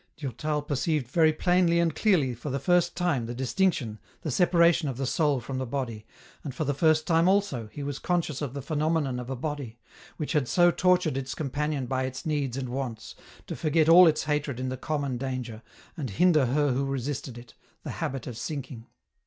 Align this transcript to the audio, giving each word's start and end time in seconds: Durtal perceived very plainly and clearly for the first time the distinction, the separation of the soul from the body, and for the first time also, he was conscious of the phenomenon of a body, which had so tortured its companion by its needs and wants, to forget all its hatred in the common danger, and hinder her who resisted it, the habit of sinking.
Durtal 0.17 0.63
perceived 0.63 1.07
very 1.11 1.31
plainly 1.31 1.77
and 1.79 1.93
clearly 1.93 2.33
for 2.33 2.49
the 2.49 2.57
first 2.57 2.95
time 2.97 3.27
the 3.27 3.35
distinction, 3.35 3.99
the 4.21 4.31
separation 4.31 4.89
of 4.89 4.97
the 4.97 5.05
soul 5.05 5.39
from 5.39 5.59
the 5.59 5.65
body, 5.67 6.07
and 6.43 6.55
for 6.55 6.63
the 6.63 6.73
first 6.73 7.05
time 7.05 7.27
also, 7.29 7.67
he 7.71 7.83
was 7.83 7.99
conscious 7.99 8.41
of 8.41 8.55
the 8.55 8.63
phenomenon 8.63 9.19
of 9.19 9.29
a 9.29 9.35
body, 9.35 9.77
which 10.17 10.31
had 10.33 10.47
so 10.47 10.71
tortured 10.71 11.17
its 11.17 11.35
companion 11.35 11.85
by 11.85 12.05
its 12.05 12.25
needs 12.25 12.57
and 12.57 12.69
wants, 12.69 13.13
to 13.45 13.55
forget 13.55 13.87
all 13.87 14.07
its 14.07 14.23
hatred 14.23 14.59
in 14.59 14.69
the 14.69 14.75
common 14.75 15.17
danger, 15.19 15.61
and 15.95 16.09
hinder 16.09 16.47
her 16.47 16.71
who 16.71 16.83
resisted 16.87 17.37
it, 17.37 17.53
the 17.83 17.91
habit 18.01 18.25
of 18.25 18.35
sinking. 18.39 18.87